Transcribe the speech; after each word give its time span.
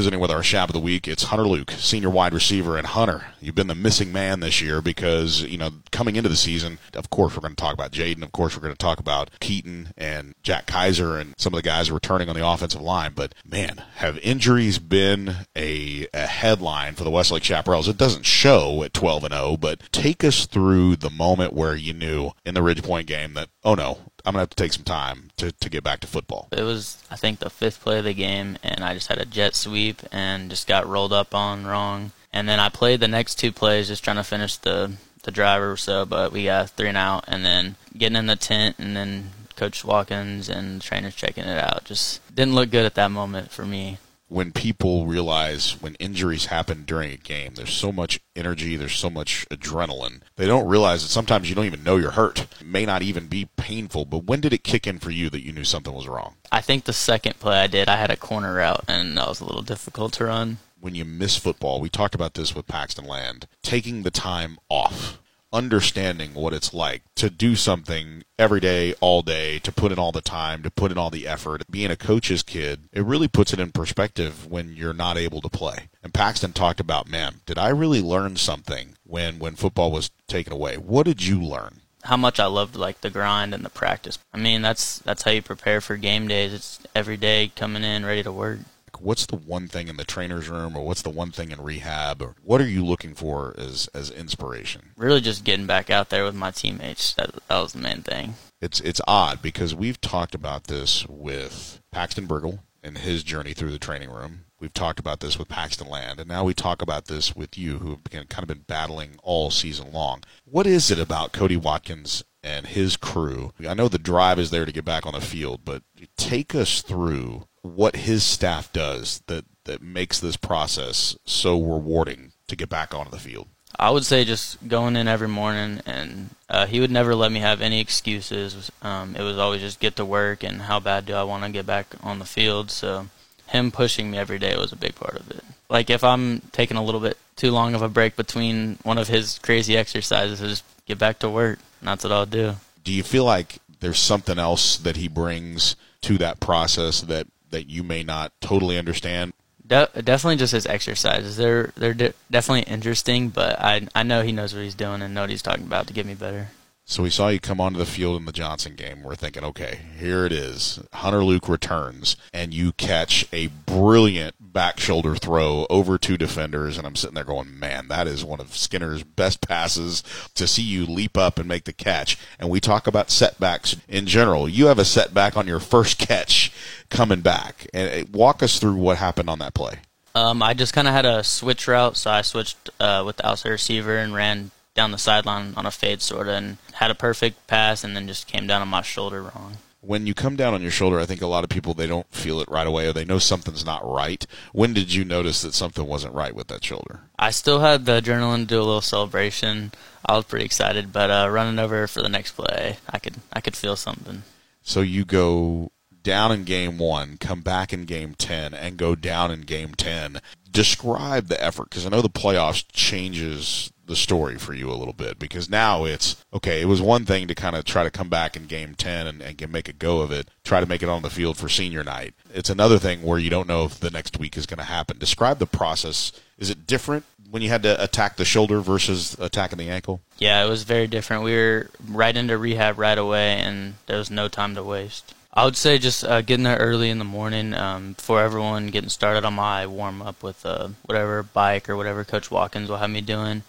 Visiting 0.00 0.18
with 0.18 0.30
our 0.30 0.40
Chap 0.40 0.70
of 0.70 0.72
the 0.72 0.80
Week, 0.80 1.06
it's 1.06 1.24
Hunter 1.24 1.46
Luke, 1.46 1.72
senior 1.72 2.08
wide 2.08 2.32
receiver. 2.32 2.78
And 2.78 2.86
Hunter, 2.86 3.26
you've 3.38 3.54
been 3.54 3.66
the 3.66 3.74
missing 3.74 4.10
man 4.10 4.40
this 4.40 4.62
year 4.62 4.80
because, 4.80 5.42
you 5.42 5.58
know, 5.58 5.72
coming 5.92 6.16
into 6.16 6.30
the 6.30 6.36
season, 6.36 6.78
of 6.94 7.10
course, 7.10 7.36
we're 7.36 7.42
going 7.42 7.54
to 7.54 7.60
talk 7.60 7.74
about 7.74 7.92
Jaden. 7.92 8.22
Of 8.22 8.32
course, 8.32 8.56
we're 8.56 8.62
going 8.62 8.72
to 8.72 8.78
talk 8.78 8.98
about 8.98 9.28
Keaton 9.40 9.92
and 9.98 10.34
Jack 10.42 10.64
Kaiser 10.64 11.18
and 11.18 11.34
some 11.36 11.52
of 11.52 11.58
the 11.58 11.68
guys 11.68 11.90
returning 11.90 12.30
on 12.30 12.34
the 12.34 12.48
offensive 12.48 12.80
line. 12.80 13.12
But, 13.14 13.34
man, 13.44 13.84
have 13.96 14.16
injuries 14.20 14.78
been 14.78 15.36
a, 15.54 16.06
a 16.14 16.26
headline 16.26 16.94
for 16.94 17.04
the 17.04 17.10
Westlake 17.10 17.42
Chaparrals? 17.42 17.86
It 17.86 17.98
doesn't 17.98 18.24
show 18.24 18.82
at 18.82 18.94
12 18.94 19.24
and 19.24 19.34
0, 19.34 19.58
but 19.58 19.82
take 19.92 20.24
us 20.24 20.46
through 20.46 20.96
the 20.96 21.10
moment 21.10 21.52
where 21.52 21.76
you 21.76 21.92
knew 21.92 22.30
in 22.46 22.54
the 22.54 22.62
Ridgepoint 22.62 23.04
game 23.04 23.34
that, 23.34 23.50
oh 23.64 23.74
no, 23.74 23.98
I'm 24.24 24.32
gonna 24.32 24.40
have 24.42 24.50
to 24.50 24.56
take 24.56 24.72
some 24.72 24.84
time 24.84 25.30
to, 25.36 25.52
to 25.52 25.70
get 25.70 25.84
back 25.84 26.00
to 26.00 26.06
football. 26.06 26.48
It 26.52 26.62
was 26.62 27.02
I 27.10 27.16
think 27.16 27.38
the 27.38 27.50
fifth 27.50 27.80
play 27.82 27.98
of 27.98 28.04
the 28.04 28.14
game, 28.14 28.58
and 28.62 28.84
I 28.84 28.94
just 28.94 29.08
had 29.08 29.18
a 29.18 29.24
jet 29.24 29.54
sweep 29.54 30.02
and 30.12 30.50
just 30.50 30.66
got 30.66 30.86
rolled 30.86 31.12
up 31.12 31.34
on 31.34 31.66
wrong. 31.66 32.12
And 32.32 32.48
then 32.48 32.60
I 32.60 32.68
played 32.68 33.00
the 33.00 33.08
next 33.08 33.36
two 33.36 33.52
plays 33.52 33.88
just 33.88 34.04
trying 34.04 34.16
to 34.16 34.24
finish 34.24 34.56
the 34.56 34.92
the 35.22 35.30
driver 35.30 35.72
or 35.72 35.76
so, 35.76 36.06
but 36.06 36.32
we 36.32 36.44
got 36.44 36.70
three 36.70 36.88
and 36.88 36.96
out, 36.96 37.24
and 37.28 37.44
then 37.44 37.76
getting 37.96 38.16
in 38.16 38.26
the 38.26 38.36
tent, 38.36 38.76
and 38.78 38.96
then 38.96 39.30
Coach 39.56 39.84
Watkins 39.84 40.48
and 40.48 40.80
trainers 40.80 41.14
checking 41.14 41.44
it 41.44 41.58
out. 41.58 41.84
Just 41.84 42.20
didn't 42.34 42.54
look 42.54 42.70
good 42.70 42.86
at 42.86 42.94
that 42.94 43.10
moment 43.10 43.50
for 43.50 43.66
me 43.66 43.98
when 44.30 44.52
people 44.52 45.06
realize 45.06 45.72
when 45.82 45.96
injuries 45.96 46.46
happen 46.46 46.84
during 46.86 47.10
a 47.10 47.16
game, 47.16 47.54
there's 47.54 47.72
so 47.72 47.90
much 47.90 48.20
energy, 48.36 48.76
there's 48.76 48.94
so 48.94 49.10
much 49.10 49.44
adrenaline. 49.50 50.20
They 50.36 50.46
don't 50.46 50.68
realize 50.68 51.02
that 51.02 51.08
sometimes 51.08 51.48
you 51.48 51.56
don't 51.56 51.66
even 51.66 51.82
know 51.82 51.96
you're 51.96 52.12
hurt. 52.12 52.46
It 52.60 52.66
may 52.66 52.86
not 52.86 53.02
even 53.02 53.26
be 53.26 53.48
painful, 53.56 54.04
but 54.04 54.24
when 54.24 54.40
did 54.40 54.52
it 54.52 54.62
kick 54.62 54.86
in 54.86 55.00
for 55.00 55.10
you 55.10 55.30
that 55.30 55.44
you 55.44 55.52
knew 55.52 55.64
something 55.64 55.92
was 55.92 56.06
wrong? 56.06 56.36
I 56.52 56.60
think 56.60 56.84
the 56.84 56.92
second 56.92 57.40
play 57.40 57.58
I 57.58 57.66
did, 57.66 57.88
I 57.88 57.96
had 57.96 58.12
a 58.12 58.16
corner 58.16 58.54
route, 58.54 58.84
and 58.86 59.18
that 59.18 59.28
was 59.28 59.40
a 59.40 59.44
little 59.44 59.62
difficult 59.62 60.12
to 60.14 60.26
run. 60.26 60.58
When 60.80 60.94
you 60.94 61.04
miss 61.04 61.36
football, 61.36 61.80
we 61.80 61.88
talked 61.88 62.14
about 62.14 62.34
this 62.34 62.54
with 62.54 62.68
Paxton 62.68 63.04
Land, 63.04 63.48
taking 63.62 64.02
the 64.04 64.12
time 64.12 64.58
off 64.68 65.19
understanding 65.52 66.34
what 66.34 66.52
it's 66.52 66.72
like 66.72 67.02
to 67.16 67.30
do 67.30 67.56
something 67.56 68.22
every 68.38 68.60
day, 68.60 68.94
all 69.00 69.22
day, 69.22 69.58
to 69.60 69.72
put 69.72 69.92
in 69.92 69.98
all 69.98 70.12
the 70.12 70.20
time, 70.20 70.62
to 70.62 70.70
put 70.70 70.90
in 70.90 70.98
all 70.98 71.10
the 71.10 71.26
effort. 71.26 71.62
Being 71.70 71.90
a 71.90 71.96
coach's 71.96 72.42
kid, 72.42 72.88
it 72.92 73.04
really 73.04 73.28
puts 73.28 73.52
it 73.52 73.60
in 73.60 73.72
perspective 73.72 74.46
when 74.46 74.74
you're 74.74 74.92
not 74.92 75.16
able 75.16 75.40
to 75.40 75.48
play. 75.48 75.88
And 76.02 76.14
Paxton 76.14 76.52
talked 76.52 76.80
about, 76.80 77.08
man, 77.08 77.36
did 77.46 77.58
I 77.58 77.68
really 77.68 78.00
learn 78.00 78.36
something 78.36 78.96
when 79.04 79.38
when 79.38 79.56
football 79.56 79.92
was 79.92 80.10
taken 80.26 80.52
away? 80.52 80.76
What 80.76 81.06
did 81.06 81.24
you 81.24 81.42
learn? 81.42 81.80
How 82.04 82.16
much 82.16 82.40
I 82.40 82.46
loved 82.46 82.76
like 82.76 83.02
the 83.02 83.10
grind 83.10 83.52
and 83.52 83.62
the 83.62 83.70
practice. 83.70 84.18
I 84.32 84.38
mean, 84.38 84.62
that's 84.62 85.00
that's 85.00 85.22
how 85.22 85.32
you 85.32 85.42
prepare 85.42 85.82
for 85.82 85.96
game 85.96 86.28
days. 86.28 86.54
It's 86.54 86.80
every 86.94 87.18
day 87.18 87.52
coming 87.54 87.84
in 87.84 88.06
ready 88.06 88.22
to 88.22 88.32
work 88.32 88.60
what's 89.00 89.26
the 89.26 89.36
one 89.36 89.68
thing 89.68 89.88
in 89.88 89.96
the 89.96 90.04
trainer's 90.04 90.48
room 90.48 90.76
or 90.76 90.84
what's 90.84 91.02
the 91.02 91.10
one 91.10 91.30
thing 91.30 91.50
in 91.50 91.60
rehab 91.60 92.22
or 92.22 92.34
what 92.42 92.60
are 92.60 92.68
you 92.68 92.84
looking 92.84 93.14
for 93.14 93.54
as 93.58 93.88
as 93.94 94.10
inspiration 94.10 94.90
really 94.96 95.20
just 95.20 95.44
getting 95.44 95.66
back 95.66 95.90
out 95.90 96.10
there 96.10 96.24
with 96.24 96.34
my 96.34 96.50
teammates 96.50 97.14
that, 97.14 97.30
that 97.48 97.60
was 97.60 97.72
the 97.72 97.78
main 97.78 98.02
thing 98.02 98.34
it's 98.60 98.80
it's 98.80 99.00
odd 99.06 99.40
because 99.42 99.74
we've 99.74 100.00
talked 100.00 100.34
about 100.34 100.64
this 100.64 101.06
with 101.08 101.80
Paxton 101.90 102.26
Briggle 102.26 102.60
and 102.82 102.98
his 102.98 103.22
journey 103.22 103.52
through 103.52 103.72
the 103.72 103.78
training 103.78 104.10
room 104.10 104.44
We've 104.60 104.74
talked 104.74 105.00
about 105.00 105.20
this 105.20 105.38
with 105.38 105.48
Paxton 105.48 105.88
Land, 105.88 106.20
and 106.20 106.28
now 106.28 106.44
we 106.44 106.52
talk 106.52 106.82
about 106.82 107.06
this 107.06 107.34
with 107.34 107.56
you, 107.56 107.78
who 107.78 107.90
have 107.90 108.04
been, 108.04 108.26
kind 108.26 108.42
of 108.42 108.48
been 108.48 108.64
battling 108.66 109.16
all 109.22 109.50
season 109.50 109.90
long. 109.90 110.22
What 110.44 110.66
is 110.66 110.90
it 110.90 110.98
about 110.98 111.32
Cody 111.32 111.56
Watkins 111.56 112.22
and 112.42 112.66
his 112.66 112.98
crew? 112.98 113.52
I 113.66 113.72
know 113.72 113.88
the 113.88 113.98
drive 113.98 114.38
is 114.38 114.50
there 114.50 114.66
to 114.66 114.72
get 114.72 114.84
back 114.84 115.06
on 115.06 115.14
the 115.14 115.22
field, 115.22 115.62
but 115.64 115.82
take 116.18 116.54
us 116.54 116.82
through 116.82 117.46
what 117.62 117.96
his 117.96 118.22
staff 118.22 118.72
does 118.72 119.22
that 119.26 119.44
that 119.64 119.82
makes 119.82 120.18
this 120.18 120.36
process 120.36 121.16
so 121.24 121.60
rewarding 121.60 122.32
to 122.48 122.56
get 122.56 122.68
back 122.68 122.94
onto 122.94 123.10
the 123.10 123.18
field? 123.18 123.48
I 123.78 123.90
would 123.90 124.04
say 124.04 124.24
just 124.24 124.66
going 124.66 124.96
in 124.96 125.06
every 125.06 125.28
morning, 125.28 125.80
and 125.86 126.30
uh, 126.48 126.66
he 126.66 126.80
would 126.80 126.90
never 126.90 127.14
let 127.14 127.30
me 127.30 127.40
have 127.40 127.62
any 127.62 127.80
excuses. 127.80 128.70
Um, 128.82 129.14
it 129.16 129.22
was 129.22 129.38
always 129.38 129.60
just 129.60 129.80
get 129.80 129.96
to 129.96 130.04
work, 130.04 130.42
and 130.42 130.62
how 130.62 130.80
bad 130.80 131.06
do 131.06 131.14
I 131.14 131.22
want 131.22 131.44
to 131.44 131.50
get 131.50 131.66
back 131.66 131.86
on 132.02 132.18
the 132.18 132.24
field? 132.24 132.70
So 132.70 133.06
him 133.46 133.70
pushing 133.70 134.10
me 134.10 134.18
every 134.18 134.38
day 134.38 134.56
was 134.56 134.72
a 134.72 134.76
big 134.76 134.96
part 134.96 135.16
of 135.16 135.30
it. 135.30 135.42
Like 135.68 135.88
if 135.88 136.02
I'm 136.02 136.40
taking 136.52 136.76
a 136.76 136.84
little 136.84 137.00
bit 137.00 137.16
too 137.36 137.52
long 137.52 137.74
of 137.74 137.82
a 137.82 137.88
break 137.88 138.16
between 138.16 138.78
one 138.82 138.98
of 138.98 139.08
his 139.08 139.38
crazy 139.38 139.76
exercises, 139.76 140.40
just 140.40 140.64
get 140.86 140.98
back 140.98 141.20
to 141.20 141.30
work. 141.30 141.58
And 141.80 141.88
that's 141.88 142.04
what 142.04 142.12
I'll 142.12 142.26
do. 142.26 142.54
Do 142.84 142.92
you 142.92 143.02
feel 143.02 143.24
like 143.24 143.58
there's 143.80 143.98
something 143.98 144.38
else 144.38 144.76
that 144.78 144.96
he 144.96 145.08
brings 145.08 145.76
to 146.02 146.18
that 146.18 146.40
process 146.40 147.00
that 147.02 147.26
that 147.50 147.68
you 147.68 147.82
may 147.82 148.02
not 148.02 148.32
totally 148.40 148.78
understand? 148.78 149.32
De- 149.66 149.88
definitely 150.02 150.36
just 150.36 150.52
his 150.52 150.66
exercises. 150.66 151.36
They're 151.36 151.72
they're 151.76 151.94
de- 151.94 152.14
definitely 152.30 152.72
interesting, 152.72 153.28
but 153.28 153.60
I 153.60 153.86
I 153.94 154.02
know 154.02 154.22
he 154.22 154.32
knows 154.32 154.54
what 154.54 154.64
he's 154.64 154.74
doing 154.74 155.00
and 155.02 155.14
know 155.14 155.20
what 155.22 155.30
he's 155.30 155.42
talking 155.42 155.64
about 155.64 155.86
to 155.86 155.92
get 155.92 156.06
me 156.06 156.14
better. 156.14 156.48
So 156.90 157.04
we 157.04 157.10
saw 157.10 157.28
you 157.28 157.38
come 157.38 157.60
onto 157.60 157.78
the 157.78 157.86
field 157.86 158.16
in 158.16 158.24
the 158.24 158.32
Johnson 158.32 158.74
game. 158.74 159.04
We're 159.04 159.14
thinking, 159.14 159.44
okay, 159.44 159.78
here 159.96 160.26
it 160.26 160.32
is. 160.32 160.80
Hunter 160.92 161.22
Luke 161.22 161.48
returns, 161.48 162.16
and 162.34 162.52
you 162.52 162.72
catch 162.72 163.24
a 163.32 163.46
brilliant 163.46 164.34
back 164.40 164.80
shoulder 164.80 165.14
throw 165.14 165.68
over 165.70 165.98
two 165.98 166.18
defenders. 166.18 166.76
And 166.76 166.88
I'm 166.88 166.96
sitting 166.96 167.14
there 167.14 167.22
going, 167.22 167.60
man, 167.60 167.86
that 167.86 168.08
is 168.08 168.24
one 168.24 168.40
of 168.40 168.56
Skinner's 168.56 169.04
best 169.04 169.40
passes 169.40 170.02
to 170.34 170.48
see 170.48 170.62
you 170.62 170.84
leap 170.84 171.16
up 171.16 171.38
and 171.38 171.46
make 171.46 171.62
the 171.62 171.72
catch. 171.72 172.18
And 172.40 172.50
we 172.50 172.58
talk 172.58 172.88
about 172.88 173.12
setbacks 173.12 173.76
in 173.88 174.06
general. 174.06 174.48
You 174.48 174.66
have 174.66 174.80
a 174.80 174.84
setback 174.84 175.36
on 175.36 175.46
your 175.46 175.60
first 175.60 175.96
catch 175.96 176.52
coming 176.88 177.20
back. 177.20 177.68
And 177.72 178.12
walk 178.12 178.42
us 178.42 178.58
through 178.58 178.74
what 178.74 178.98
happened 178.98 179.30
on 179.30 179.38
that 179.38 179.54
play. 179.54 179.78
Um, 180.16 180.42
I 180.42 180.54
just 180.54 180.72
kind 180.72 180.88
of 180.88 180.94
had 180.94 181.06
a 181.06 181.22
switch 181.22 181.68
route, 181.68 181.96
so 181.96 182.10
I 182.10 182.22
switched 182.22 182.68
uh, 182.80 183.04
with 183.06 183.18
the 183.18 183.28
outside 183.28 183.50
receiver 183.50 183.96
and 183.96 184.12
ran 184.12 184.50
down 184.74 184.92
the 184.92 184.98
sideline 184.98 185.54
on 185.56 185.66
a 185.66 185.70
fade 185.70 186.00
sort 186.02 186.28
of 186.28 186.34
and 186.34 186.58
had 186.74 186.90
a 186.90 186.94
perfect 186.94 187.46
pass 187.46 187.84
and 187.84 187.96
then 187.96 188.06
just 188.06 188.26
came 188.26 188.46
down 188.46 188.62
on 188.62 188.68
my 188.68 188.82
shoulder 188.82 189.22
wrong. 189.22 189.56
When 189.82 190.06
you 190.06 190.12
come 190.12 190.36
down 190.36 190.52
on 190.52 190.60
your 190.60 190.70
shoulder, 190.70 191.00
I 191.00 191.06
think 191.06 191.22
a 191.22 191.26
lot 191.26 191.42
of 191.42 191.48
people 191.48 191.72
they 191.72 191.86
don't 191.86 192.06
feel 192.10 192.40
it 192.40 192.50
right 192.50 192.66
away 192.66 192.86
or 192.86 192.92
they 192.92 193.04
know 193.04 193.18
something's 193.18 193.64
not 193.64 193.90
right. 193.90 194.26
When 194.52 194.74
did 194.74 194.92
you 194.92 195.04
notice 195.04 195.40
that 195.40 195.54
something 195.54 195.86
wasn't 195.86 196.14
right 196.14 196.34
with 196.34 196.48
that 196.48 196.62
shoulder? 196.62 197.00
I 197.18 197.30
still 197.30 197.60
had 197.60 197.86
the 197.86 198.00
adrenaline 198.00 198.40
to 198.40 198.46
do 198.46 198.58
a 198.58 198.62
little 198.62 198.82
celebration. 198.82 199.72
I 200.04 200.16
was 200.16 200.26
pretty 200.26 200.44
excited, 200.44 200.92
but 200.92 201.10
uh, 201.10 201.28
running 201.30 201.58
over 201.58 201.86
for 201.86 202.02
the 202.02 202.10
next 202.10 202.32
play, 202.32 202.76
I 202.90 202.98
could 202.98 203.16
I 203.32 203.40
could 203.40 203.56
feel 203.56 203.76
something. 203.76 204.22
So 204.62 204.82
you 204.82 205.06
go 205.06 205.72
down 206.02 206.32
in 206.32 206.44
game 206.44 206.78
one, 206.78 207.16
come 207.18 207.40
back 207.40 207.72
in 207.72 207.84
game 207.84 208.14
10, 208.14 208.54
and 208.54 208.76
go 208.76 208.94
down 208.94 209.30
in 209.30 209.42
game 209.42 209.74
10. 209.74 210.20
Describe 210.50 211.28
the 211.28 211.42
effort 211.42 211.70
because 211.70 211.86
I 211.86 211.90
know 211.90 212.02
the 212.02 212.08
playoffs 212.08 212.64
changes 212.72 213.72
the 213.90 213.96
story 213.96 214.38
for 214.38 214.54
you 214.54 214.70
a 214.70 214.72
little 214.72 214.94
bit 214.94 215.18
because 215.18 215.50
now 215.50 215.84
it's 215.84 216.24
okay. 216.32 216.62
It 216.62 216.66
was 216.66 216.80
one 216.80 217.04
thing 217.04 217.28
to 217.28 217.34
kind 217.34 217.56
of 217.56 217.64
try 217.64 217.82
to 217.82 217.90
come 217.90 218.08
back 218.08 218.36
in 218.36 218.46
game 218.46 218.74
10 218.74 219.06
and, 219.06 219.20
and 219.20 219.52
make 219.52 219.68
a 219.68 219.72
go 219.74 220.00
of 220.00 220.12
it, 220.12 220.28
try 220.44 220.60
to 220.60 220.66
make 220.66 220.82
it 220.82 220.88
on 220.88 221.02
the 221.02 221.10
field 221.10 221.36
for 221.36 221.48
senior 221.48 221.84
night. 221.84 222.14
It's 222.32 222.48
another 222.48 222.78
thing 222.78 223.02
where 223.02 223.18
you 223.18 223.28
don't 223.28 223.48
know 223.48 223.64
if 223.64 223.80
the 223.80 223.90
next 223.90 224.18
week 224.18 224.36
is 224.36 224.46
going 224.46 224.58
to 224.58 224.64
happen. 224.64 224.98
Describe 224.98 225.40
the 225.40 225.46
process. 225.46 226.12
Is 226.38 226.48
it 226.48 226.66
different 226.66 227.04
when 227.30 227.42
you 227.42 227.48
had 227.48 227.64
to 227.64 227.82
attack 227.82 228.16
the 228.16 228.24
shoulder 228.24 228.60
versus 228.60 229.16
attacking 229.18 229.58
the 229.58 229.68
ankle? 229.68 230.00
Yeah, 230.18 230.44
it 230.44 230.48
was 230.48 230.62
very 230.62 230.86
different. 230.86 231.24
We 231.24 231.34
were 231.34 231.68
right 231.88 232.16
into 232.16 232.38
rehab 232.38 232.78
right 232.78 232.96
away, 232.96 233.40
and 233.40 233.74
there 233.86 233.98
was 233.98 234.10
no 234.10 234.28
time 234.28 234.54
to 234.54 234.62
waste. 234.62 235.14
I 235.34 235.44
would 235.44 235.56
say 235.56 235.78
just 235.78 236.04
uh, 236.04 236.22
getting 236.22 236.44
there 236.44 236.56
early 236.56 236.90
in 236.90 236.98
the 236.98 237.04
morning 237.04 237.54
um, 237.54 237.92
before 237.92 238.20
everyone 238.20 238.68
getting 238.68 238.90
started 238.90 239.24
on 239.24 239.34
my 239.34 239.66
warm 239.66 240.02
up 240.02 240.22
with 240.22 240.44
uh, 240.46 240.68
whatever 240.86 241.22
bike 241.22 241.68
or 241.68 241.76
whatever 241.76 242.04
Coach 242.04 242.30
Watkins 242.30 242.68
will 242.68 242.78
have 242.78 242.90
me 242.90 243.00
doing 243.00 243.42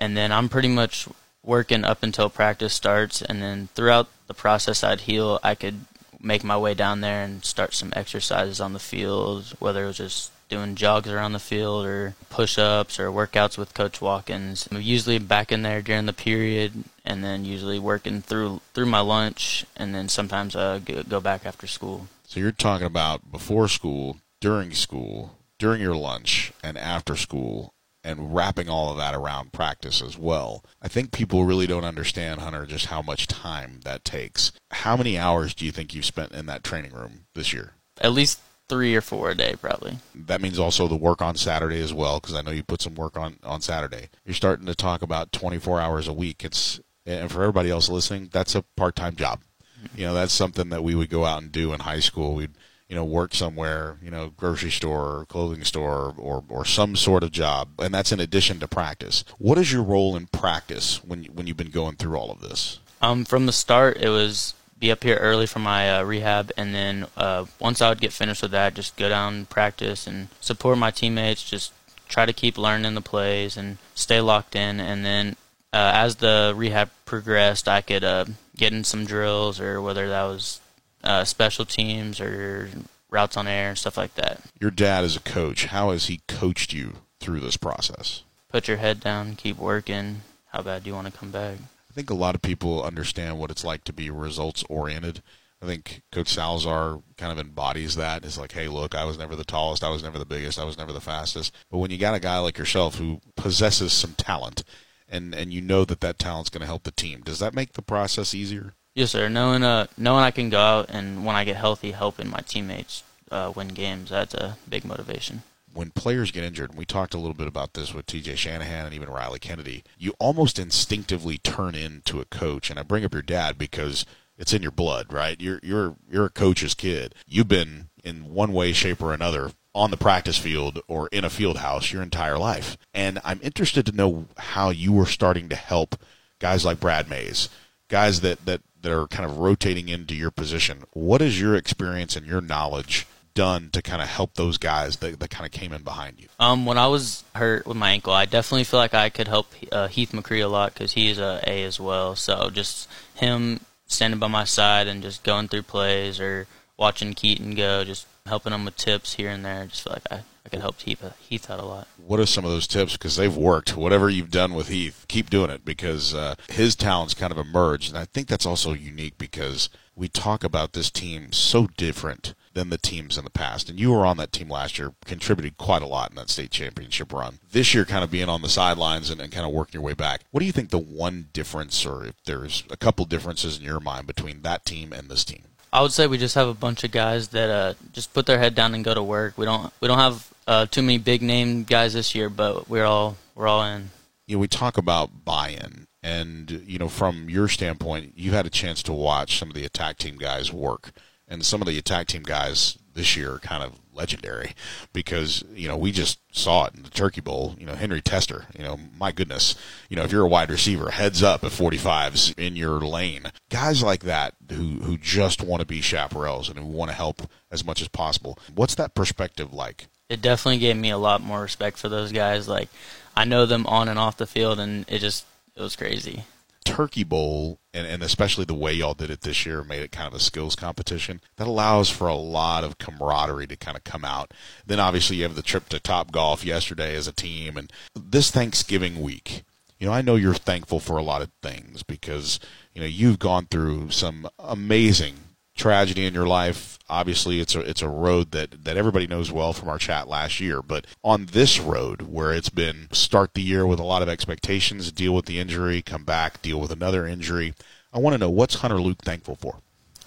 and 0.00 0.16
then 0.16 0.32
I'm 0.32 0.48
pretty 0.48 0.68
much 0.68 1.06
working 1.44 1.84
up 1.84 2.02
until 2.02 2.30
practice 2.30 2.74
starts, 2.74 3.22
and 3.22 3.40
then 3.40 3.68
throughout 3.74 4.08
the 4.26 4.34
process 4.34 4.82
I'd 4.82 5.02
heal, 5.02 5.38
I 5.42 5.54
could 5.54 5.80
make 6.20 6.44
my 6.44 6.56
way 6.56 6.74
down 6.74 7.00
there 7.00 7.22
and 7.22 7.44
start 7.44 7.74
some 7.74 7.92
exercises 7.94 8.60
on 8.60 8.72
the 8.72 8.78
field, 8.78 9.54
whether 9.58 9.84
it 9.84 9.88
was 9.88 9.96
just 9.98 10.32
doing 10.48 10.74
jogs 10.74 11.08
around 11.08 11.32
the 11.32 11.38
field 11.38 11.86
or 11.86 12.14
push-ups 12.28 12.98
or 12.98 13.10
workouts 13.10 13.56
with 13.56 13.72
Coach 13.72 14.00
Watkins. 14.00 14.68
I'm 14.70 14.80
usually 14.80 15.18
back 15.18 15.52
in 15.52 15.62
there 15.62 15.80
during 15.80 16.06
the 16.06 16.12
period, 16.12 16.84
and 17.04 17.22
then 17.24 17.44
usually 17.44 17.78
working 17.78 18.20
through 18.20 18.60
through 18.74 18.86
my 18.86 19.00
lunch, 19.00 19.64
and 19.76 19.94
then 19.94 20.08
sometimes 20.08 20.56
uh, 20.56 20.80
go 21.08 21.20
back 21.20 21.46
after 21.46 21.66
school. 21.66 22.08
So 22.26 22.40
you're 22.40 22.52
talking 22.52 22.86
about 22.86 23.30
before 23.32 23.68
school, 23.68 24.18
during 24.40 24.72
school, 24.72 25.36
during 25.58 25.80
your 25.80 25.96
lunch, 25.96 26.52
and 26.62 26.76
after 26.76 27.16
school, 27.16 27.72
and 28.02 28.34
wrapping 28.34 28.68
all 28.68 28.90
of 28.90 28.96
that 28.96 29.14
around 29.14 29.52
practice 29.52 30.02
as 30.02 30.16
well. 30.16 30.64
I 30.80 30.88
think 30.88 31.12
people 31.12 31.44
really 31.44 31.66
don't 31.66 31.84
understand, 31.84 32.40
Hunter, 32.40 32.66
just 32.66 32.86
how 32.86 33.02
much 33.02 33.26
time 33.26 33.80
that 33.84 34.04
takes. 34.04 34.52
How 34.70 34.96
many 34.96 35.18
hours 35.18 35.54
do 35.54 35.64
you 35.64 35.72
think 35.72 35.94
you've 35.94 36.04
spent 36.04 36.32
in 36.32 36.46
that 36.46 36.64
training 36.64 36.92
room 36.92 37.26
this 37.34 37.52
year? 37.52 37.74
At 38.00 38.12
least 38.12 38.40
three 38.68 38.94
or 38.94 39.00
four 39.00 39.30
a 39.30 39.34
day, 39.34 39.56
probably. 39.60 39.98
That 40.14 40.40
means 40.40 40.58
also 40.58 40.88
the 40.88 40.96
work 40.96 41.20
on 41.20 41.34
Saturday 41.36 41.82
as 41.82 41.92
well, 41.92 42.20
because 42.20 42.34
I 42.34 42.40
know 42.40 42.52
you 42.52 42.62
put 42.62 42.80
some 42.80 42.94
work 42.94 43.18
on 43.18 43.36
on 43.42 43.60
Saturday. 43.60 44.08
You're 44.24 44.34
starting 44.34 44.66
to 44.66 44.74
talk 44.74 45.02
about 45.02 45.32
24 45.32 45.80
hours 45.80 46.08
a 46.08 46.12
week. 46.12 46.44
It's 46.44 46.80
and 47.04 47.30
for 47.30 47.42
everybody 47.42 47.70
else 47.70 47.88
listening, 47.88 48.30
that's 48.32 48.54
a 48.54 48.62
part 48.62 48.96
time 48.96 49.16
job. 49.16 49.40
Mm-hmm. 49.82 50.00
You 50.00 50.06
know, 50.06 50.14
that's 50.14 50.32
something 50.32 50.68
that 50.70 50.84
we 50.84 50.94
would 50.94 51.10
go 51.10 51.24
out 51.24 51.42
and 51.42 51.50
do 51.50 51.72
in 51.72 51.80
high 51.80 52.00
school. 52.00 52.34
We'd 52.34 52.52
you 52.90 52.96
know, 52.96 53.04
work 53.04 53.36
somewhere, 53.36 53.98
you 54.02 54.10
know, 54.10 54.32
grocery 54.36 54.72
store, 54.72 55.24
clothing 55.28 55.62
store, 55.62 56.12
or 56.18 56.42
or 56.48 56.64
some 56.64 56.96
sort 56.96 57.22
of 57.22 57.30
job, 57.30 57.68
and 57.78 57.94
that's 57.94 58.10
in 58.10 58.18
addition 58.18 58.58
to 58.58 58.66
practice. 58.66 59.24
What 59.38 59.58
is 59.58 59.72
your 59.72 59.84
role 59.84 60.16
in 60.16 60.26
practice 60.26 61.02
when 61.04 61.24
when 61.26 61.46
you've 61.46 61.56
been 61.56 61.70
going 61.70 61.94
through 61.96 62.16
all 62.16 62.32
of 62.32 62.40
this? 62.40 62.80
Um, 63.00 63.24
from 63.24 63.46
the 63.46 63.52
start, 63.52 63.96
it 63.98 64.08
was 64.08 64.54
be 64.80 64.90
up 64.90 65.04
here 65.04 65.16
early 65.18 65.46
for 65.46 65.60
my 65.60 65.98
uh, 65.98 66.02
rehab, 66.02 66.50
and 66.56 66.74
then 66.74 67.06
uh, 67.16 67.44
once 67.60 67.80
I 67.80 67.90
would 67.90 68.00
get 68.00 68.12
finished 68.12 68.42
with 68.42 68.50
that, 68.50 68.74
just 68.74 68.96
go 68.96 69.08
down 69.08 69.34
and 69.34 69.48
practice 69.48 70.08
and 70.08 70.26
support 70.40 70.76
my 70.76 70.90
teammates. 70.90 71.48
Just 71.48 71.72
try 72.08 72.26
to 72.26 72.32
keep 72.32 72.58
learning 72.58 72.94
the 72.96 73.00
plays 73.00 73.56
and 73.56 73.78
stay 73.94 74.20
locked 74.20 74.56
in. 74.56 74.80
And 74.80 75.04
then 75.04 75.36
uh, 75.72 75.92
as 75.94 76.16
the 76.16 76.54
rehab 76.56 76.90
progressed, 77.04 77.68
I 77.68 77.82
could 77.82 78.02
uh, 78.02 78.24
get 78.56 78.72
in 78.72 78.82
some 78.82 79.04
drills, 79.04 79.60
or 79.60 79.80
whether 79.80 80.08
that 80.08 80.24
was 80.24 80.60
uh, 81.02 81.24
special 81.24 81.64
teams 81.64 82.20
or 82.20 82.68
routes 83.10 83.36
on 83.36 83.46
air 83.46 83.70
and 83.70 83.78
stuff 83.78 83.96
like 83.96 84.14
that. 84.14 84.40
Your 84.60 84.70
dad 84.70 85.04
is 85.04 85.16
a 85.16 85.20
coach. 85.20 85.66
How 85.66 85.90
has 85.90 86.06
he 86.06 86.20
coached 86.28 86.72
you 86.72 86.94
through 87.18 87.40
this 87.40 87.56
process? 87.56 88.22
Put 88.48 88.68
your 88.68 88.78
head 88.78 89.00
down, 89.00 89.36
keep 89.36 89.58
working. 89.58 90.22
How 90.52 90.62
bad 90.62 90.84
do 90.84 90.90
you 90.90 90.94
want 90.94 91.12
to 91.12 91.16
come 91.16 91.30
back? 91.30 91.58
I 91.90 91.92
think 91.92 92.10
a 92.10 92.14
lot 92.14 92.34
of 92.34 92.42
people 92.42 92.82
understand 92.82 93.38
what 93.38 93.50
it's 93.50 93.64
like 93.64 93.84
to 93.84 93.92
be 93.92 94.10
results 94.10 94.64
oriented. 94.68 95.22
I 95.62 95.66
think 95.66 96.02
Coach 96.10 96.28
Salazar 96.28 97.00
kind 97.18 97.32
of 97.32 97.38
embodies 97.38 97.96
that. 97.96 98.24
It's 98.24 98.38
like, 98.38 98.52
hey, 98.52 98.68
look, 98.68 98.94
I 98.94 99.04
was 99.04 99.18
never 99.18 99.36
the 99.36 99.44
tallest, 99.44 99.84
I 99.84 99.90
was 99.90 100.02
never 100.02 100.18
the 100.18 100.24
biggest, 100.24 100.58
I 100.58 100.64
was 100.64 100.78
never 100.78 100.92
the 100.92 101.00
fastest. 101.00 101.54
But 101.70 101.78
when 101.78 101.90
you 101.90 101.98
got 101.98 102.14
a 102.14 102.20
guy 102.20 102.38
like 102.38 102.58
yourself 102.58 102.96
who 102.96 103.20
possesses 103.36 103.92
some 103.92 104.14
talent, 104.14 104.64
and 105.08 105.34
and 105.34 105.52
you 105.52 105.60
know 105.60 105.84
that 105.84 106.00
that 106.00 106.18
talent's 106.18 106.50
going 106.50 106.60
to 106.60 106.66
help 106.66 106.84
the 106.84 106.92
team, 106.92 107.20
does 107.22 107.40
that 107.40 107.54
make 107.54 107.74
the 107.74 107.82
process 107.82 108.34
easier? 108.34 108.74
Yes, 108.94 109.10
sir. 109.10 109.28
Knowing 109.28 109.62
uh 109.62 109.86
knowing 109.96 110.24
I 110.24 110.30
can 110.30 110.50
go 110.50 110.58
out 110.58 110.86
and 110.90 111.24
when 111.24 111.36
I 111.36 111.44
get 111.44 111.56
healthy, 111.56 111.92
helping 111.92 112.28
my 112.28 112.40
teammates 112.40 113.02
uh, 113.30 113.52
win 113.54 113.68
games, 113.68 114.10
that's 114.10 114.34
a 114.34 114.56
big 114.68 114.84
motivation 114.84 115.42
when 115.72 115.90
players 115.90 116.30
get 116.32 116.44
injured, 116.44 116.70
and 116.70 116.78
we 116.78 116.84
talked 116.84 117.14
a 117.14 117.18
little 117.18 117.34
bit 117.34 117.46
about 117.46 117.74
this 117.74 117.94
with 117.94 118.06
TJ 118.06 118.36
Shanahan 118.36 118.86
and 118.86 118.94
even 118.94 119.08
Riley 119.08 119.38
Kennedy, 119.38 119.84
you 119.98 120.14
almost 120.18 120.58
instinctively 120.58 121.38
turn 121.38 121.74
into 121.74 122.20
a 122.20 122.24
coach. 122.24 122.70
And 122.70 122.78
I 122.78 122.82
bring 122.82 123.04
up 123.04 123.12
your 123.12 123.22
dad 123.22 123.56
because 123.56 124.04
it's 124.36 124.52
in 124.52 124.62
your 124.62 124.70
blood, 124.70 125.12
right? 125.12 125.40
You're 125.40 125.60
you're 125.62 125.96
you're 126.10 126.26
a 126.26 126.30
coach's 126.30 126.74
kid. 126.74 127.14
You've 127.26 127.48
been 127.48 127.90
in 128.02 128.32
one 128.32 128.52
way, 128.52 128.72
shape, 128.72 129.02
or 129.02 129.12
another 129.12 129.52
on 129.74 129.90
the 129.90 129.96
practice 129.96 130.38
field 130.38 130.80
or 130.88 131.08
in 131.08 131.24
a 131.24 131.30
field 131.30 131.58
house 131.58 131.92
your 131.92 132.02
entire 132.02 132.38
life. 132.38 132.76
And 132.92 133.20
I'm 133.22 133.40
interested 133.42 133.86
to 133.86 133.92
know 133.92 134.26
how 134.36 134.70
you 134.70 134.92
were 134.92 135.06
starting 135.06 135.48
to 135.50 135.56
help 135.56 135.94
guys 136.40 136.64
like 136.64 136.80
Brad 136.80 137.08
Mays, 137.08 137.48
guys 137.88 138.20
that, 138.22 138.44
that, 138.46 138.62
that 138.82 138.92
are 138.92 139.06
kind 139.06 139.28
of 139.28 139.38
rotating 139.38 139.88
into 139.88 140.14
your 140.14 140.30
position. 140.30 140.84
What 140.92 141.22
is 141.22 141.40
your 141.40 141.54
experience 141.56 142.16
and 142.16 142.26
your 142.26 142.40
knowledge 142.40 143.06
done 143.34 143.70
to 143.72 143.82
kind 143.82 144.02
of 144.02 144.08
help 144.08 144.34
those 144.34 144.58
guys 144.58 144.96
that, 144.96 145.20
that 145.20 145.30
kind 145.30 145.46
of 145.46 145.52
came 145.52 145.72
in 145.72 145.82
behind 145.82 146.18
you? 146.18 146.28
Um, 146.38 146.66
when 146.66 146.78
I 146.78 146.86
was 146.88 147.24
hurt 147.34 147.66
with 147.66 147.76
my 147.76 147.90
ankle, 147.90 148.12
I 148.12 148.24
definitely 148.24 148.64
feel 148.64 148.80
like 148.80 148.94
I 148.94 149.08
could 149.08 149.28
help 149.28 149.52
uh, 149.70 149.88
Heath 149.88 150.12
McCree 150.12 150.44
a 150.44 150.48
lot 150.48 150.74
because 150.74 150.92
he 150.92 151.08
is 151.10 151.18
a 151.18 151.40
A 151.46 151.64
as 151.64 151.78
well. 151.78 152.16
So 152.16 152.50
just 152.50 152.88
him 153.14 153.60
standing 153.86 154.20
by 154.20 154.28
my 154.28 154.44
side 154.44 154.86
and 154.88 155.02
just 155.02 155.22
going 155.22 155.48
through 155.48 155.62
plays 155.62 156.20
or 156.20 156.46
watching 156.76 157.14
Keaton 157.14 157.54
go, 157.54 157.84
just 157.84 158.06
helping 158.26 158.52
him 158.52 158.64
with 158.64 158.76
tips 158.76 159.14
here 159.14 159.30
and 159.30 159.44
there. 159.44 159.66
Just 159.66 159.84
feel 159.84 159.92
like 159.92 160.06
I, 160.10 160.20
I 160.44 160.48
can 160.48 160.60
help 160.60 160.80
Heath, 160.80 161.02
Heath 161.20 161.50
out 161.50 161.60
a 161.60 161.64
lot. 161.64 161.88
What 161.98 162.20
are 162.20 162.26
some 162.26 162.44
of 162.44 162.50
those 162.50 162.66
tips? 162.66 162.94
Because 162.94 163.16
they've 163.16 163.36
worked. 163.36 163.76
Whatever 163.76 164.08
you've 164.08 164.30
done 164.30 164.54
with 164.54 164.68
Heath, 164.68 165.04
keep 165.08 165.28
doing 165.28 165.50
it 165.50 165.64
because 165.64 166.14
uh, 166.14 166.34
his 166.48 166.74
talents 166.74 167.14
kind 167.14 167.30
of 167.30 167.38
emerged. 167.38 167.90
And 167.90 167.98
I 167.98 168.06
think 168.06 168.26
that's 168.26 168.46
also 168.46 168.72
unique 168.72 169.18
because 169.18 169.68
we 169.94 170.08
talk 170.08 170.42
about 170.42 170.72
this 170.72 170.90
team 170.90 171.32
so 171.32 171.66
different 171.76 172.34
than 172.52 172.70
the 172.70 172.78
teams 172.78 173.16
in 173.18 173.24
the 173.24 173.30
past. 173.30 173.68
And 173.68 173.78
you 173.78 173.92
were 173.92 174.06
on 174.06 174.16
that 174.16 174.32
team 174.32 174.48
last 174.48 174.78
year, 174.78 174.94
contributed 175.04 175.56
quite 175.56 175.82
a 175.82 175.86
lot 175.86 176.10
in 176.10 176.16
that 176.16 176.30
state 176.30 176.50
championship 176.50 177.12
run. 177.12 177.38
This 177.52 177.74
year, 177.74 177.84
kind 177.84 178.02
of 178.02 178.10
being 178.10 178.28
on 178.28 178.42
the 178.42 178.48
sidelines 178.48 179.10
and, 179.10 179.20
and 179.20 179.30
kind 179.30 179.46
of 179.46 179.52
working 179.52 179.78
your 179.78 179.86
way 179.86 179.94
back. 179.94 180.22
What 180.30 180.40
do 180.40 180.46
you 180.46 180.52
think 180.52 180.70
the 180.70 180.78
one 180.78 181.28
difference, 181.32 181.84
or 181.86 182.06
if 182.06 182.14
there's 182.24 182.64
a 182.70 182.76
couple 182.76 183.04
differences 183.04 183.58
in 183.58 183.64
your 183.64 183.78
mind 183.78 184.06
between 184.06 184.42
that 184.42 184.64
team 184.64 184.92
and 184.92 185.08
this 185.08 185.24
team? 185.24 185.44
I 185.72 185.82
would 185.82 185.92
say 185.92 186.06
we 186.06 186.18
just 186.18 186.34
have 186.34 186.48
a 186.48 186.54
bunch 186.54 186.82
of 186.84 186.90
guys 186.90 187.28
that 187.28 187.48
uh, 187.48 187.74
just 187.92 188.12
put 188.12 188.26
their 188.26 188.38
head 188.38 188.54
down 188.54 188.74
and 188.74 188.84
go 188.84 188.94
to 188.94 189.02
work. 189.02 189.38
We 189.38 189.44
don't 189.44 189.72
we 189.80 189.88
don't 189.88 189.98
have 189.98 190.32
uh, 190.46 190.66
too 190.66 190.82
many 190.82 190.98
big 190.98 191.22
name 191.22 191.64
guys 191.64 191.94
this 191.94 192.14
year, 192.14 192.28
but 192.28 192.68
we're 192.68 192.84
all 192.84 193.16
we're 193.34 193.46
all 193.46 193.62
in. 193.64 193.90
You 194.26 194.36
know, 194.36 194.40
we 194.40 194.48
talk 194.48 194.78
about 194.78 195.24
buy-in, 195.24 195.86
and 196.02 196.50
you 196.66 196.78
know, 196.78 196.88
from 196.88 197.30
your 197.30 197.48
standpoint, 197.48 198.14
you 198.16 198.32
had 198.32 198.46
a 198.46 198.50
chance 198.50 198.82
to 198.84 198.92
watch 198.92 199.38
some 199.38 199.48
of 199.48 199.54
the 199.54 199.64
attack 199.64 199.98
team 199.98 200.16
guys 200.16 200.52
work 200.52 200.90
and 201.28 201.46
some 201.46 201.62
of 201.62 201.68
the 201.68 201.78
attack 201.78 202.08
team 202.08 202.22
guys 202.24 202.76
this 202.94 203.16
year 203.16 203.38
kind 203.38 203.62
of 203.62 203.78
legendary 203.94 204.54
because 204.92 205.44
you 205.54 205.68
know 205.68 205.76
we 205.76 205.92
just 205.92 206.18
saw 206.32 206.66
it 206.66 206.74
in 206.74 206.82
the 206.82 206.90
Turkey 206.90 207.20
Bowl. 207.20 207.54
You 207.58 207.66
know 207.66 207.74
Henry 207.74 208.00
Tester. 208.00 208.46
You 208.56 208.64
know 208.64 208.78
my 208.98 209.12
goodness. 209.12 209.54
You 209.88 209.96
know 209.96 210.02
if 210.02 210.12
you're 210.12 210.24
a 210.24 210.28
wide 210.28 210.50
receiver, 210.50 210.90
heads 210.90 211.22
up 211.22 211.44
at 211.44 211.52
45s 211.52 212.38
in 212.38 212.56
your 212.56 212.80
lane. 212.80 213.32
Guys 213.48 213.82
like 213.82 214.04
that 214.04 214.34
who 214.50 214.80
who 214.80 214.96
just 214.96 215.42
want 215.42 215.60
to 215.60 215.66
be 215.66 215.80
chaparrals 215.80 216.48
and 216.48 216.58
who 216.58 216.66
want 216.66 216.90
to 216.90 216.96
help 216.96 217.22
as 217.50 217.64
much 217.64 217.80
as 217.80 217.88
possible. 217.88 218.38
What's 218.54 218.74
that 218.76 218.94
perspective 218.94 219.52
like? 219.52 219.86
It 220.08 220.22
definitely 220.22 220.58
gave 220.58 220.76
me 220.76 220.90
a 220.90 220.98
lot 220.98 221.20
more 221.20 221.42
respect 221.42 221.78
for 221.78 221.88
those 221.88 222.12
guys. 222.12 222.48
Like 222.48 222.68
I 223.16 223.24
know 223.24 223.46
them 223.46 223.66
on 223.66 223.88
and 223.88 223.98
off 223.98 224.16
the 224.16 224.26
field, 224.26 224.58
and 224.58 224.84
it 224.88 224.98
just 225.00 225.24
it 225.56 225.62
was 225.62 225.76
crazy. 225.76 226.24
Turkey 226.70 227.04
Bowl, 227.04 227.58
and, 227.74 227.86
and 227.86 228.02
especially 228.02 228.44
the 228.44 228.54
way 228.54 228.72
y'all 228.72 228.94
did 228.94 229.10
it 229.10 229.22
this 229.22 229.44
year, 229.44 229.64
made 229.64 229.82
it 229.82 229.92
kind 229.92 230.08
of 230.08 230.14
a 230.14 230.20
skills 230.20 230.54
competition. 230.54 231.20
That 231.36 231.46
allows 231.46 231.90
for 231.90 232.08
a 232.08 232.14
lot 232.14 232.64
of 232.64 232.78
camaraderie 232.78 233.46
to 233.48 233.56
kind 233.56 233.76
of 233.76 233.84
come 233.84 234.04
out. 234.04 234.32
Then 234.66 234.80
obviously 234.80 235.16
you 235.16 235.24
have 235.24 235.34
the 235.34 235.42
trip 235.42 235.68
to 235.70 235.80
Top 235.80 236.12
Golf 236.12 236.44
yesterday 236.44 236.94
as 236.94 237.06
a 237.06 237.12
team, 237.12 237.56
and 237.56 237.72
this 237.94 238.30
Thanksgiving 238.30 239.00
week. 239.00 239.42
You 239.78 239.86
know, 239.86 239.92
I 239.92 240.02
know 240.02 240.16
you're 240.16 240.34
thankful 240.34 240.78
for 240.78 240.98
a 240.98 241.02
lot 241.02 241.22
of 241.22 241.30
things 241.42 241.82
because 241.82 242.38
you 242.74 242.80
know 242.80 242.86
you've 242.86 243.18
gone 243.18 243.46
through 243.46 243.90
some 243.90 244.28
amazing 244.38 245.14
tragedy 245.60 246.06
in 246.06 246.14
your 246.14 246.26
life. 246.26 246.78
Obviously, 246.88 247.38
it's 247.38 247.54
a 247.54 247.60
it's 247.60 247.82
a 247.82 247.88
road 247.88 248.32
that 248.32 248.64
that 248.64 248.76
everybody 248.76 249.06
knows 249.06 249.30
well 249.30 249.52
from 249.52 249.68
our 249.68 249.78
chat 249.78 250.08
last 250.08 250.40
year. 250.40 250.62
But 250.62 250.86
on 251.04 251.26
this 251.26 251.60
road, 251.60 252.02
where 252.02 252.32
it's 252.32 252.48
been 252.48 252.88
start 252.90 253.34
the 253.34 253.42
year 253.42 253.66
with 253.66 253.78
a 253.78 253.84
lot 253.84 254.02
of 254.02 254.08
expectations, 254.08 254.90
deal 254.90 255.14
with 255.14 255.26
the 255.26 255.38
injury, 255.38 255.82
come 255.82 256.04
back, 256.04 256.42
deal 256.42 256.58
with 256.58 256.72
another 256.72 257.06
injury. 257.06 257.54
I 257.92 257.98
want 257.98 258.14
to 258.14 258.18
know 258.18 258.30
what's 258.30 258.56
Hunter 258.56 258.80
Luke 258.80 259.02
thankful 259.04 259.36
for. 259.36 259.56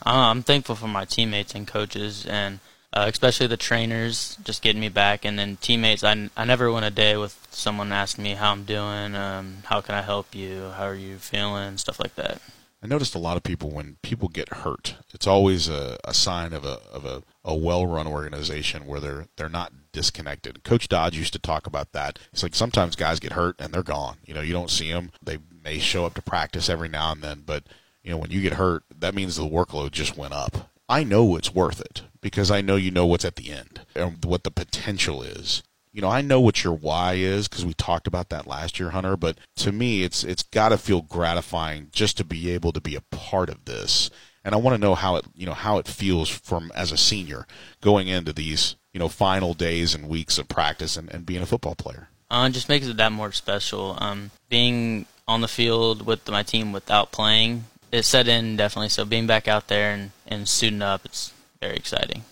Uh, 0.06 0.32
I'm 0.32 0.44
thankful 0.44 0.76
for 0.76 0.88
my 0.88 1.06
teammates 1.06 1.56
and 1.56 1.66
coaches, 1.66 2.26
and 2.26 2.60
uh, 2.92 3.06
especially 3.08 3.48
the 3.48 3.58
trainers, 3.58 4.38
just 4.44 4.62
getting 4.62 4.82
me 4.82 4.90
back, 4.90 5.24
and 5.24 5.40
then 5.40 5.58
teammates. 5.58 6.04
I, 6.04 6.30
I 6.36 6.44
never 6.44 6.72
went 6.72 6.86
a 6.86 6.92
day 6.92 7.16
with 7.16 7.48
someone 7.52 7.92
asking 7.92 8.24
me 8.26 8.34
how 8.34 8.52
I'm 8.52 8.64
doing, 8.64 9.16
um, 9.16 9.60
how 9.66 9.80
can 9.82 9.96
I 9.96 10.02
help 10.02 10.36
you, 10.36 10.72
how 10.76 10.86
are 10.86 10.96
you 10.96 11.18
feeling, 11.18 11.78
stuff 11.78 12.00
like 12.00 12.16
that. 12.16 12.42
I 12.84 12.88
noticed 12.88 13.16
a 13.16 13.20
lot 13.20 13.38
of 13.38 13.44
people 13.44 13.70
when 13.70 13.96
people 14.02 14.28
get 14.28 14.50
hurt, 14.50 14.96
it's 15.14 15.26
always 15.26 15.70
a, 15.70 15.98
a 16.04 16.14
sign 16.14 16.52
of 16.52 16.66
a 16.66 16.80
of 16.92 17.06
a, 17.06 17.24
a 17.46 17.56
well 17.56 17.88
run 17.88 18.08
organization 18.08 18.86
where 18.86 19.00
they're 19.00 19.28
they're 19.38 19.48
not 19.48 19.72
disconnected. 19.94 20.66
Coach 20.66 20.90
Dodge 20.90 21.18
used 21.18 21.32
to 21.32 21.40
talk 21.40 21.66
about 21.66 21.94
that. 21.94 22.20
It's 22.34 22.44
like 22.44 22.54
sometimes 22.54 22.98
guys 22.98 23.22
get 23.22 23.32
hurt 23.34 23.56
and 23.58 23.74
they're 23.74 23.84
gone. 23.84 24.18
You 24.26 24.34
know, 24.34 24.42
you 24.42 24.52
don't 24.52 24.70
see 24.70 24.92
them. 24.92 25.12
They 25.24 25.38
may 25.64 25.80
show 25.80 26.06
up 26.06 26.16
to 26.16 26.22
practice 26.22 26.68
every 26.68 26.90
now 26.90 27.14
and 27.14 27.22
then, 27.22 27.44
but 27.46 27.64
you 28.04 28.12
know, 28.12 28.18
when 28.18 28.32
you 28.32 28.42
get 28.42 28.54
hurt, 28.54 28.84
that 28.94 29.16
means 29.16 29.38
the 29.38 29.44
workload 29.44 29.92
just 29.92 30.18
went 30.18 30.34
up. 30.34 30.70
I 30.90 31.06
know 31.06 31.38
it's 31.38 31.56
worth 31.56 31.80
it 31.80 32.02
because 32.20 32.52
I 32.52 32.60
know 32.60 32.76
you 32.76 32.92
know 32.92 33.06
what's 33.06 33.24
at 33.24 33.38
the 33.38 33.50
end 33.50 33.86
and 33.96 34.26
what 34.26 34.44
the 34.44 34.52
potential 34.52 35.24
is 35.24 35.64
you 35.94 36.02
know, 36.02 36.10
I 36.10 36.22
know 36.22 36.42
what 36.42 36.64
your 36.64 36.74
why 36.74 37.14
is 37.14 37.48
because 37.48 37.66
we 37.66 37.76
talked 37.76 38.08
about 38.08 38.30
that 38.30 38.48
last 38.48 38.80
year, 38.80 38.90
Hunter. 38.90 39.16
But 39.16 39.38
to 39.58 39.72
me, 39.72 40.04
it's 40.04 40.24
it's 40.24 40.44
got 40.44 40.70
to 40.70 40.78
feel 40.78 41.02
gratifying 41.02 41.90
just 41.92 42.18
to 42.18 42.24
be 42.24 42.50
able 42.50 42.72
to 42.74 42.82
be 42.82 42.96
a 42.96 43.02
part 43.02 43.50
of 43.50 43.66
this. 43.66 44.10
And 44.44 44.54
I 44.54 44.58
want 44.58 44.76
to 44.76 44.82
know 44.82 44.96
how 44.96 45.16
it, 45.18 45.26
you 45.36 45.46
know, 45.46 45.54
how 45.54 45.78
it 45.78 45.88
feels 45.88 46.28
from 46.28 46.72
as 46.76 46.92
a 46.92 46.98
senior 46.98 47.46
going 47.80 48.08
into 48.08 48.34
these, 48.34 48.76
you 48.92 49.00
know, 49.00 49.08
final 49.08 49.54
days 49.54 49.94
and 49.94 50.10
weeks 50.10 50.38
of 50.38 50.50
practice 50.50 50.98
and, 50.98 51.10
and 51.12 51.26
being 51.26 51.44
a 51.44 51.46
football 51.46 51.76
player. 51.76 52.10
Uh, 52.30 52.50
just 52.50 52.68
makes 52.68 52.88
it 52.88 52.98
that 52.98 53.12
more 53.12 53.32
special. 53.32 53.96
Um, 54.00 54.32
being 54.50 55.06
on 55.28 55.42
the 55.42 55.48
field 55.48 56.06
with 56.06 56.28
my 56.28 56.42
team 56.42 56.74
without 56.74 57.12
playing, 57.12 57.66
it 57.92 58.04
set 58.04 58.28
in 58.28 58.58
definitely. 58.58 58.90
So 58.90 59.06
being 59.06 59.28
back 59.28 59.48
out 59.48 59.68
there 59.68 59.94
and, 59.94 60.12
and 60.28 60.50
suiting 60.50 60.82
up, 60.82 61.06
it's 61.06 61.32
very 61.62 61.76
exciting 61.76 62.24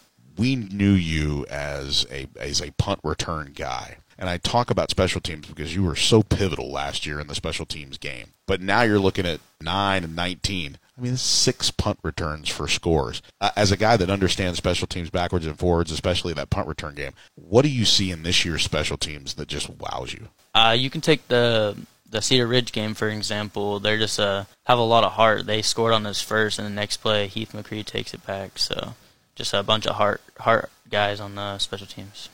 we 0.41 0.55
knew 0.55 0.93
you 0.93 1.45
as 1.51 2.07
a 2.10 2.27
as 2.39 2.62
a 2.62 2.71
punt 2.71 3.00
return 3.03 3.51
guy. 3.55 3.98
And 4.17 4.27
I 4.27 4.38
talk 4.38 4.71
about 4.71 4.89
special 4.89 5.21
teams 5.21 5.48
because 5.48 5.75
you 5.75 5.83
were 5.83 5.95
so 5.95 6.24
pivotal 6.24 6.71
last 6.71 7.05
year 7.05 7.19
in 7.19 7.27
the 7.27 7.36
special 7.36 7.65
teams 7.65 7.98
game. 7.98 8.27
But 8.48 8.60
now 8.60 8.81
you're 8.81 9.00
looking 9.00 9.25
at 9.25 9.39
9 9.62 10.03
and 10.03 10.15
19. 10.15 10.77
I 10.95 11.01
mean, 11.01 11.17
six 11.17 11.71
punt 11.71 11.98
returns 12.03 12.48
for 12.50 12.67
scores. 12.67 13.21
Uh, 13.39 13.50
as 13.55 13.71
a 13.71 13.77
guy 13.77 13.98
that 13.98 14.12
understands 14.12 14.57
special 14.57 14.86
teams 14.86 15.10
backwards 15.10 15.48
and 15.48 15.57
forwards, 15.57 15.91
especially 15.91 16.33
that 16.33 16.51
punt 16.51 16.67
return 16.67 16.93
game, 16.93 17.13
what 17.36 17.63
do 17.63 17.69
you 17.69 17.86
see 17.86 18.12
in 18.12 18.21
this 18.24 18.43
year's 18.45 18.63
special 18.63 18.98
teams 18.98 19.36
that 19.36 19.48
just 19.48 19.69
wows 19.69 20.13
you? 20.13 20.27
Uh, 20.53 20.75
you 20.77 20.89
can 20.89 21.01
take 21.01 21.27
the 21.27 21.77
the 22.10 22.21
Cedar 22.21 22.48
Ridge 22.48 22.71
game 22.71 22.93
for 22.95 23.10
example. 23.10 23.79
They're 23.79 23.98
just 23.98 24.19
uh, 24.19 24.45
have 24.65 24.79
a 24.79 24.83
lot 24.83 25.03
of 25.03 25.13
heart. 25.13 25.45
They 25.45 25.62
scored 25.62 25.93
on 25.93 26.03
this 26.03 26.21
first, 26.21 26.60
and 26.60 26.65
the 26.67 26.71
next 26.71 26.98
play 26.98 27.27
Heath 27.27 27.53
McCree 27.53 27.86
takes 27.86 28.13
it 28.13 28.25
back. 28.25 28.60
So 28.60 28.95
just 29.36 29.54
a 29.54 29.64
bunch 29.64 29.86
of 29.88 29.96
heart 29.96 30.22
heart 30.40 30.70
guys 30.90 31.20
on 31.20 31.36
the 31.36 31.58
special 31.58 31.88
teams. 31.88 32.30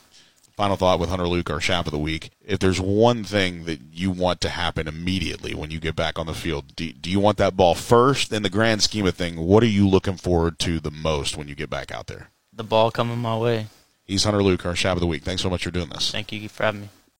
Final 0.57 0.75
thought 0.75 0.99
with 0.99 1.09
Hunter 1.09 1.27
Luke, 1.27 1.51
our 1.51 1.59
Chap 1.59 1.85
of 1.85 1.91
the 1.91 1.99
Week. 1.99 2.31
If 2.43 2.57
there's 2.57 2.81
one 2.81 3.23
thing 3.23 3.65
that 3.65 3.79
you 3.93 4.09
want 4.09 4.41
to 4.41 4.49
happen 4.49 4.87
immediately 4.87 5.53
when 5.53 5.69
you 5.69 5.79
get 5.79 5.95
back 5.95 6.17
on 6.17 6.25
the 6.25 6.33
field, 6.33 6.75
do, 6.75 6.91
do 6.91 7.11
you 7.11 7.19
want 7.19 7.37
that 7.37 7.55
ball 7.55 7.75
first? 7.75 8.33
In 8.33 8.41
the 8.41 8.49
grand 8.49 8.81
scheme 8.81 9.05
of 9.05 9.13
thing, 9.13 9.35
what 9.37 9.61
are 9.61 9.67
you 9.67 9.87
looking 9.87 10.17
forward 10.17 10.57
to 10.59 10.79
the 10.79 10.89
most 10.89 11.37
when 11.37 11.47
you 11.47 11.53
get 11.53 11.69
back 11.69 11.91
out 11.91 12.07
there? 12.07 12.31
The 12.51 12.63
ball 12.63 12.89
coming 12.89 13.19
my 13.19 13.37
way. 13.37 13.67
He's 14.03 14.23
Hunter 14.23 14.41
Luke, 14.41 14.65
our 14.65 14.73
Chap 14.73 14.95
of 14.95 15.01
the 15.01 15.05
Week. 15.05 15.21
Thanks 15.21 15.43
so 15.43 15.49
much 15.51 15.63
for 15.63 15.69
doing 15.69 15.89
this. 15.89 16.11
Thank 16.11 16.31
you 16.31 16.49
for 16.49 16.63
having 16.63 16.81
me. 16.81 16.89